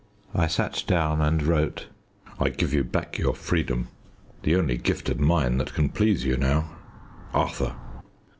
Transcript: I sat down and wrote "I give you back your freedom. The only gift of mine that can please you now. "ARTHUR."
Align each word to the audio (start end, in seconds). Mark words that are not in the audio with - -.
I 0.33 0.47
sat 0.47 0.83
down 0.87 1.21
and 1.21 1.43
wrote 1.43 1.85
"I 2.39 2.49
give 2.49 2.73
you 2.73 2.83
back 2.83 3.19
your 3.19 3.35
freedom. 3.35 3.89
The 4.41 4.55
only 4.55 4.77
gift 4.77 5.09
of 5.09 5.19
mine 5.19 5.59
that 5.59 5.75
can 5.75 5.89
please 5.89 6.25
you 6.25 6.37
now. 6.37 6.71
"ARTHUR." 7.35 7.75